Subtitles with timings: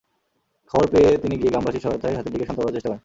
[0.71, 2.99] খবর পেয়ে তিনি গিয়ে গ্রামবাসীর সহায়তায় হাতিটিকে শান্ত করার চেষ্টা করেন।